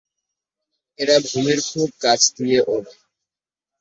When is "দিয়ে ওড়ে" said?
2.37-2.93